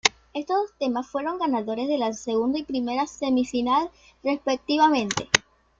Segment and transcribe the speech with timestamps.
[0.33, 3.91] Estos dos temas fueron los ganadores de la segunda y la primera semifinal
[4.23, 5.29] respectivamente.